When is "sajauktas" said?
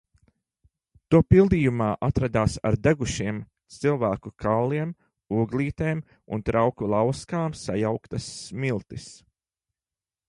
7.67-8.31